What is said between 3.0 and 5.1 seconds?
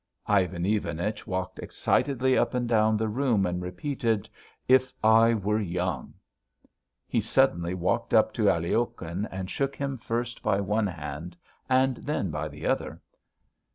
room and repeated: "If